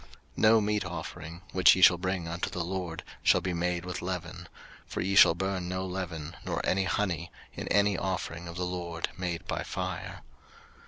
03:002:011 0.35 0.37
No 0.37 0.61
meat 0.61 0.83
offering, 0.85 1.41
which 1.51 1.75
ye 1.75 1.81
shall 1.83 1.99
bring 1.99 2.27
unto 2.27 2.49
the 2.49 2.63
LORD, 2.63 3.03
shall 3.21 3.39
be 3.39 3.53
made 3.53 3.85
with 3.85 4.01
leaven: 4.01 4.49
for 4.87 4.99
ye 4.99 5.13
shall 5.13 5.35
burn 5.35 5.69
no 5.69 5.85
leaven, 5.85 6.35
nor 6.43 6.59
any 6.65 6.85
honey, 6.85 7.31
in 7.53 7.67
any 7.67 7.95
offering 7.99 8.47
of 8.47 8.55
the 8.57 8.65
LORD 8.65 9.09
made 9.15 9.45
by 9.45 9.61
fire. 9.61 10.23